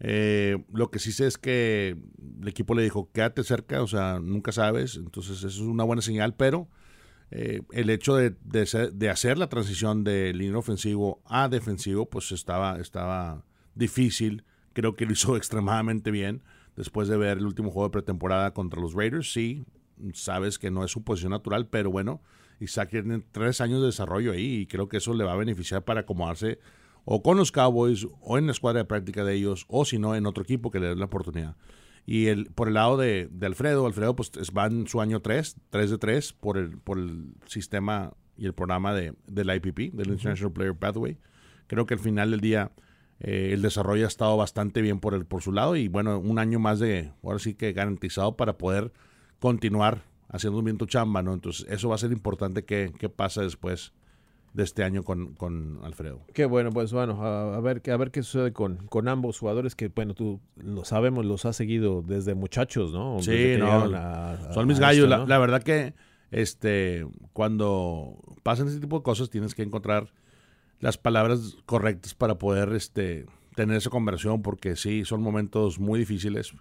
[0.00, 1.96] Eh, lo que sí sé es que
[2.40, 6.02] el equipo le dijo, quédate cerca, o sea, nunca sabes, entonces eso es una buena
[6.02, 6.68] señal, pero
[7.30, 12.78] eh, el hecho de, de, hacer la transición de línea ofensivo a defensivo, pues estaba,
[12.78, 16.42] estaba difícil, creo que lo hizo extremadamente bien
[16.76, 19.64] después de ver el último juego de pretemporada contra los Raiders, sí,
[20.14, 22.22] sabes que no es su posición natural, pero bueno,
[22.60, 25.84] Isaac tiene tres años de desarrollo ahí y creo que eso le va a beneficiar
[25.84, 26.60] para acomodarse
[27.10, 30.14] o con los Cowboys o en la escuadra de práctica de ellos o si no
[30.14, 31.56] en otro equipo que le dé la oportunidad.
[32.04, 35.20] Y el, por el lado de, de Alfredo, Alfredo pues es- va en su año
[35.20, 39.94] 3, 3 de 3 por el, por el sistema y el programa de, del IPP,
[39.94, 41.18] del International Player Pathway.
[41.66, 42.72] Creo que al final del día
[43.20, 46.38] eh, el desarrollo ha estado bastante bien por, el, por su lado y bueno, un
[46.38, 48.92] año más de, ahora sí que garantizado para poder
[49.38, 51.32] continuar haciendo bien tu chamba, ¿no?
[51.32, 53.92] Entonces eso va a ser importante que, que pasa después
[54.58, 56.20] de este año con, con Alfredo.
[56.34, 59.38] Qué bueno, pues bueno, a, a ver, qué- a ver qué sucede con, con ambos
[59.38, 63.20] jugadores que, bueno, tú lo sabemos, los has seguido desde muchachos, ¿no?
[63.20, 65.04] Sí, no, a- Son mis gallos.
[65.04, 65.26] esto, la, ¿no?
[65.26, 65.94] la verdad que
[66.32, 70.12] este cuando pasan ese tipo de cosas tienes que encontrar
[70.80, 76.52] las palabras correctas para poder este tener esa conversación porque sí, son momentos muy difíciles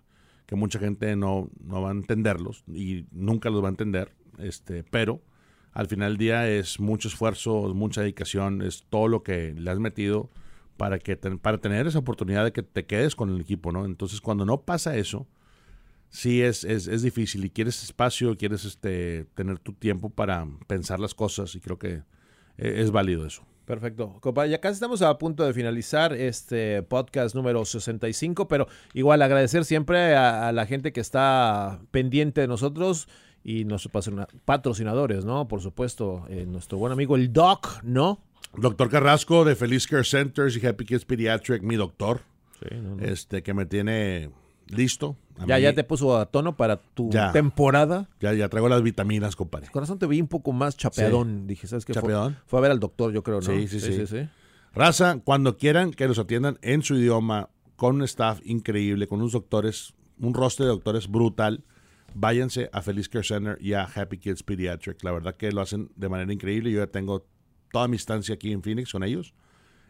[0.46, 4.84] que mucha gente no, no va a entenderlos y nunca los va a entender, este,
[4.84, 5.20] pero
[5.78, 9.70] al final del día es mucho esfuerzo, es mucha dedicación, es todo lo que le
[9.70, 10.32] has metido
[10.76, 13.86] para que para tener esa oportunidad de que te quedes con el equipo, ¿no?
[13.86, 15.28] Entonces, cuando no pasa eso,
[16.10, 21.14] sí es, es, difícil y quieres espacio, quieres este tener tu tiempo para pensar las
[21.14, 22.02] cosas y creo que
[22.58, 23.46] eh, es válido eso.
[23.66, 24.18] Perfecto.
[24.20, 29.64] Compadre, ya casi estamos a punto de finalizar este podcast número 65, pero igual agradecer
[29.64, 33.08] siempre a la gente que está pendiente de nosotros
[33.48, 35.48] y nuestros patrocina- patrocinadores, ¿no?
[35.48, 38.20] Por supuesto, eh, nuestro buen amigo el Doc, ¿no?
[38.58, 42.20] Doctor Carrasco de Feliz Care Centers y Happy Kids Pediatric, mi doctor,
[42.60, 43.04] Sí, no, no.
[43.06, 44.32] este que me tiene
[44.68, 45.16] listo.
[45.40, 47.32] A Ya, mí- ya te puso a tono para tu Ya.
[47.32, 48.10] temporada.
[48.20, 49.70] ya, ya traigo las vitaminas, compadre.
[49.72, 51.48] Corazón te vi un poco más chapeadón.
[51.48, 51.94] Dije, ¿sabes qué?
[51.94, 52.36] Fue- ¿Chapeadón?
[52.48, 53.42] Fue, a ver al doctor, yo creo, ¿no?
[53.44, 54.28] Sí, sí, sí.
[54.74, 59.32] Raza, cuando quieran que los atiendan en su idioma, con un staff increíble, con unos
[59.32, 61.64] doctores, un roster de doctores brutal,
[62.14, 65.04] váyanse a Feliz Care Center y a Happy Kids Pediatric.
[65.04, 66.72] La verdad que lo hacen de manera increíble.
[66.72, 67.26] Yo ya tengo
[67.72, 69.34] toda mi estancia aquí en Phoenix con ellos.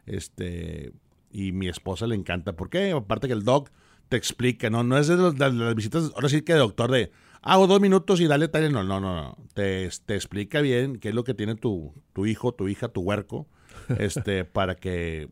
[0.05, 0.93] Este,
[1.31, 2.55] y mi esposa le encanta.
[2.55, 2.91] ¿Por qué?
[2.91, 3.69] Aparte que el doc
[4.09, 4.83] te explica, ¿no?
[4.83, 7.81] No es de, los- de las visitas, ahora sí que de doctor de hago dos
[7.81, 8.71] minutos y dale tal.
[8.71, 9.37] No, no, no, no.
[9.53, 13.01] Te, te explica bien qué es lo que tiene tu, tu hijo, tu hija, tu
[13.01, 13.47] huerco,
[13.99, 15.29] este, para que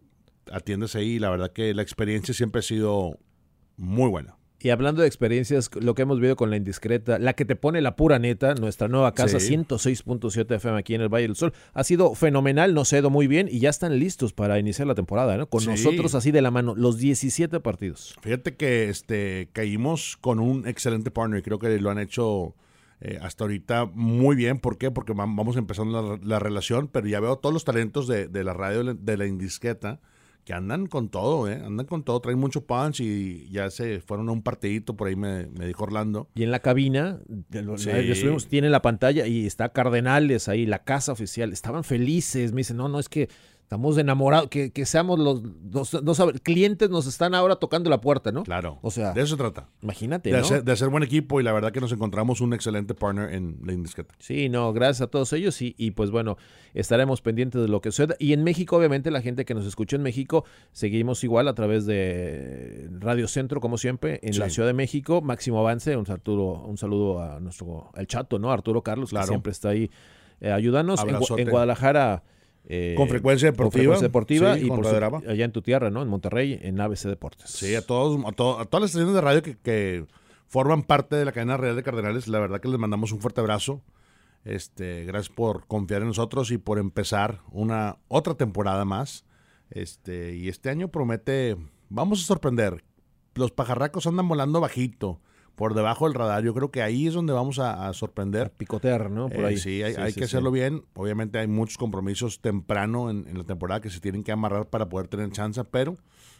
[0.51, 1.19] atiendas ahí.
[1.19, 3.17] La verdad que la experiencia siempre ha sido
[3.77, 4.37] muy buena.
[4.65, 7.81] Y hablando de experiencias, lo que hemos vivido con la indiscreta, la que te pone
[7.81, 9.53] la pura neta, nuestra nueva casa Sí.
[9.53, 13.27] 106.7 FM aquí en el Valle del Sol, ha sido fenomenal, nos ha ido muy
[13.27, 15.47] bien y ya están listos para iniciar la temporada, ¿no?
[15.47, 15.67] Con Sí.
[15.67, 18.15] nosotros así de la mano, los 17 partidos.
[18.21, 22.55] Fíjate que este caímos con un excelente partner y creo que lo han hecho
[23.01, 24.57] eh, hasta ahorita muy bien.
[24.57, 24.89] ¿Por qué?
[24.89, 28.43] Porque vam- vamos empezando la, la relación, pero ya veo todos los talentos de, de
[28.43, 29.99] la radio de la- indisqueta
[30.45, 31.59] que andan con todo, ¿eh?
[31.65, 35.15] Andan con todo, traen mucho punch y ya se fueron a un partidito, por ahí
[35.15, 36.29] me, me dijo Orlando.
[36.35, 38.47] Y en la cabina, de Sí.
[38.47, 41.51] tiene la pantalla y está Cardenales ahí, la casa oficial.
[41.51, 43.27] Estaban felices, me dicen, no, no, es que
[43.65, 45.41] estamos enamorados, que, que seamos los,
[46.03, 48.43] los- sabe- clientes nos están ahora tocando la puerta, ¿no?
[48.43, 48.77] Claro.
[48.83, 49.69] O sea, de eso se trata.
[49.81, 50.43] imagínate, De, ¿no?
[50.43, 53.57] hacer, de hacer buen equipo y la verdad que nos encontramos un excelente partner en
[53.65, 54.13] la indisqueta.
[54.19, 56.37] Sí, no, gracias a todos ellos y, y pues bueno,
[56.75, 58.15] estaremos pendientes de lo que suceda.
[58.19, 61.87] Y en México, obviamente, la gente que nos escucha en México, seguimos igual a través
[61.87, 64.49] de Radio Centro, como siempre, en la.
[64.51, 65.21] Ciudad de México.
[65.21, 68.51] Máximo avance, un, Arturo, un saludo a nuestro, al chato, ¿no?
[68.51, 69.25] Arturo Carlos, Claro.
[69.25, 69.89] que siempre está ahí
[70.39, 72.23] eh, en Guadalajara.
[72.67, 73.81] Eh, Con frecuencia con deportiva.
[73.95, 74.85] frecuencia deportiva Sí, y con por
[75.21, 76.01] su- allá en tu tierra, ¿no?
[76.01, 77.49] En Monterrey, en ABC Deportes.
[77.49, 80.05] Sí, a todos, a, to- a todas las estaciones de radio que, que
[80.47, 83.41] forman parte de la cadena real de Cardenales, la verdad que les mandamos un fuerte
[83.41, 83.81] abrazo.
[84.43, 89.25] Este, gracias por confiar en nosotros y por empezar una otra temporada más.
[89.71, 91.57] Este, y este año promete,
[91.89, 92.83] vamos a sorprender.
[93.33, 95.19] Los pajarracos andan volando bajito,
[95.55, 96.43] por debajo del radar.
[96.43, 98.51] Yo creo que ahí es donde vamos a, a sorprender.
[98.51, 99.29] Picotear, ¿no?
[99.29, 99.57] Por Eh, ahí.
[99.57, 100.35] sí, hay, hay sí, que sí.
[100.35, 100.83] hacerlo bien.
[100.95, 104.89] Obviamente hay muchos compromisos temprano en, en la temporada que se tienen que amarrar para
[104.89, 105.95] poder tener chance, pero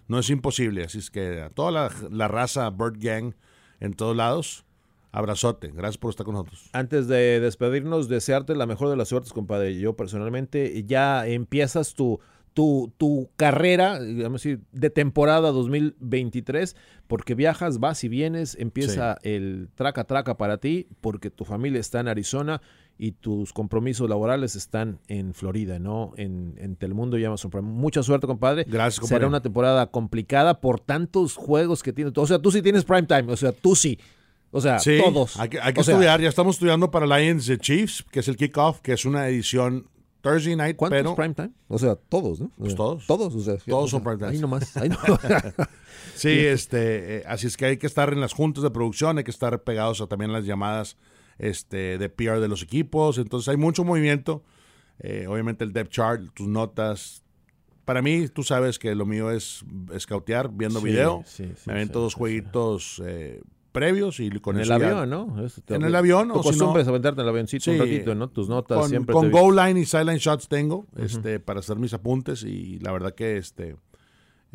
[0.08, 0.84] no es imposible.
[0.84, 3.34] Así es que a toda la, la raza Bird Gang
[3.80, 4.66] en todos lados,
[5.12, 5.70] abrazote.
[5.74, 6.70] Gracias por estar con nosotros.
[6.74, 9.78] Antes de despedirnos, desearte la mejor de las suertes, compadre.
[9.80, 12.20] Yo personalmente ya empiezas tu,
[12.56, 19.68] tu, tu carrera, digamos así, de temporada 2023, porque viajas, vas y vienes, empieza el
[19.76, 22.62] traca traca para ti, porque tu familia está en Arizona
[22.98, 26.14] y tus compromisos laborales están en Florida, ¿no?
[26.16, 27.68] En, en Telemundo y Amazon Prime.
[27.68, 28.64] Mucha suerte, compadre.
[28.66, 29.18] Gracias, compadre.
[29.18, 32.14] Será una temporada complicada por tantos juegos que tienes.
[32.16, 34.00] O sea, tú sí tienes prime time, o sea, tú sí.
[34.52, 35.38] O sea, Sí, todos.
[35.38, 36.22] Hay que, hay que O sea, estudiar.
[36.22, 39.90] Ya estamos estudiando para Lions de Chiefs, que es el kickoff, que es una edición
[40.26, 41.52] Thursday night, ¿Cuántos pero prime time?
[41.68, 42.50] O sea, todos, ¿no?
[42.58, 43.06] Pues todos.
[43.06, 44.30] Todos, o sea, Todos son prime time.
[44.32, 44.76] Ahí nomás.
[44.78, 44.90] Ahí
[46.16, 49.24] Sí, este, eh, así es que hay que estar en las juntas de producción, hay
[49.24, 50.98] que estar pegados a también las llamadas
[51.38, 54.44] este, de PR de los equipos, entonces hay mucho movimiento,
[55.00, 57.22] eh, obviamente el depth chart, tus notas.
[57.84, 59.64] Para mí, tú sabes que lo mío es
[60.00, 61.24] scoutear, viendo Sí, video.
[61.28, 63.42] sí, sí, Me avento dos jueguitos eh,
[63.76, 65.46] previos y con en el avión, ¿no?
[65.46, 67.70] Eso te- En el avión, Tu o si no- costumbre es aventarte en el avioncito
[67.72, 68.30] un ratito, ¿no?
[68.30, 69.14] Tus notas con, siempre.
[69.14, 73.14] con goal line y sideline shots tengo este, para hacer mis apuntes y la verdad
[73.14, 73.76] que este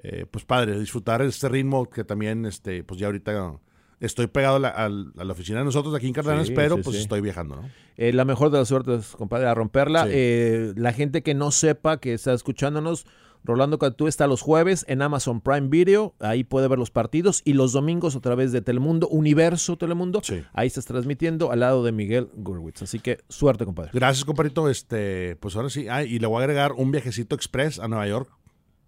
[0.02, 3.58] eh, pues padre disfrutar este ritmo que también este pues ya ahorita
[4.00, 6.82] estoy pegado a la, a la oficina de nosotros aquí en Cardenas Sí, pero sí,
[6.84, 7.68] pues estoy viajando ¿no?
[7.98, 10.06] Eh, la mejor de las suertes, compadre, a romperla.
[10.08, 13.04] Eh, la gente que no sepa que está escuchándonos,
[13.44, 16.14] Rolando Cantú está los jueves en Amazon Prime Video.
[16.20, 17.42] Ahí puede ver los partidos.
[17.44, 20.20] Y los domingos a través de Telemundo, Universo Telemundo.
[20.22, 20.42] Sí.
[20.52, 22.82] Ahí estás transmitiendo al lado de Miguel Gurwitz.
[22.82, 23.90] Así que suerte, compadre.
[23.92, 27.78] gracias compadrito este pues ahora sí ah, y le voy a agregar un viajecito express
[27.78, 28.30] a Nueva York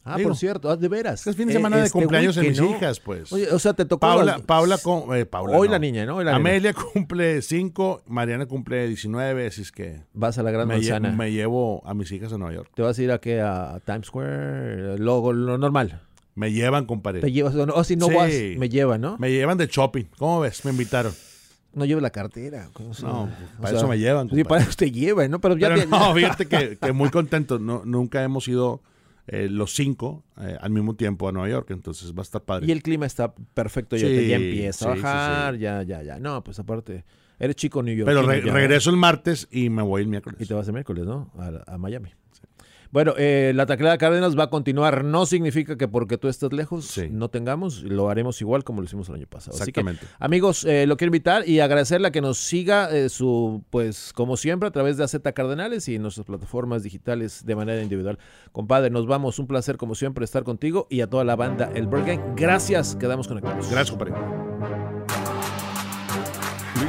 [0.04, 1.24] Ah, Digo, por cierto, ah, de veras.
[1.28, 2.70] es fin de Eh, semana de este cumpleaños de mis ¿no?
[2.70, 4.00] hijas pues Oye, o sea, te tocó.
[4.00, 5.72] Paula, la- Paula, con- eh, Paula, Hoy no.
[5.72, 6.20] la niña, ¿no?
[6.22, 6.34] La.
[6.34, 11.12] Amelia cumple 5, Mariana cumple 19, así es que Vas a la Gran me, Manzana.
[11.12, 12.70] me llevo a mis hijas a Nueva York.
[12.74, 13.40] ¿Te vas a ir a qué?
[13.40, 14.98] ¿A Times Square?
[14.98, 16.00] Lo, lo normal.
[16.34, 17.20] Me llevan, compadre.
[17.20, 18.14] Te llevas, o no- o si no Sí.
[18.14, 19.18] vas, me lleva, ¿no?
[19.18, 20.04] Me llevan de shopping.
[20.18, 20.64] ¿Cómo ves?
[20.64, 21.12] Me invitaron.
[21.74, 22.68] No lleve la cartera.
[22.72, 24.28] ¿cómo se- No, o para sea, eso me llevan.
[24.30, 25.40] Sí, para eso te lleva, ¿no?
[25.40, 27.58] Pero ya Pero te- no, fíjate que, que muy contento.
[27.58, 28.82] No, nunca hemos ido
[29.28, 32.66] eh, los cinco eh, al mismo tiempo a Nueva York, entonces va a estar padre.
[32.66, 36.02] Y el clima está perfecto, ya, Sí, ya empieza a sí, sí, bajar, ya, ya,
[36.02, 36.18] ya.
[36.18, 37.04] No, pues aparte,
[37.38, 38.06] eres chico New York.
[38.08, 40.40] Pero re- regreso el martes y me voy el miércoles.
[40.40, 41.30] Y te vas el miércoles, ¿no?
[41.38, 42.10] A, a Miami.
[42.92, 45.02] Bueno, eh, la tacleada Cárdenas va a continuar.
[45.02, 47.08] No significa que porque tú estés lejos Sí.
[47.10, 49.56] no tengamos, lo haremos igual como lo hicimos el año pasado.
[49.60, 50.06] Así que, Exactamente.
[50.18, 54.36] amigos, eh, lo quiero invitar y agradecerle a que nos siga eh, su, pues, como
[54.36, 58.18] siempre, a través de AZ Cardenales y en nuestras plataformas digitales de manera individual.
[58.52, 59.38] Compadre, nos vamos.
[59.38, 62.20] Un placer, como siempre, estar contigo y a toda la banda El Burger.
[62.36, 63.70] Gracias, quedamos conectados.
[63.70, 64.81] Gracias, compadre.